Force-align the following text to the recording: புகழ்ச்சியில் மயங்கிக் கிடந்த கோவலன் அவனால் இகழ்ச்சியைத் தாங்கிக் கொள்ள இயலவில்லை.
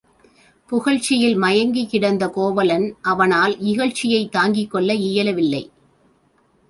புகழ்ச்சியில் 0.69 1.35
மயங்கிக் 1.35 1.89
கிடந்த 1.89 2.29
கோவலன் 2.29 2.95
அவனால் 3.01 3.57
இகழ்ச்சியைத் 3.59 4.29
தாங்கிக் 4.29 4.71
கொள்ள 4.71 4.93
இயலவில்லை. 4.93 5.71